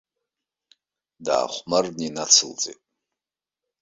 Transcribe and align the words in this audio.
Даахәмарны 1.25 2.03
инацылҵеит. 2.07 2.81